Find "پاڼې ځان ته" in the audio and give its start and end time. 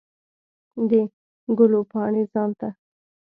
1.91-2.69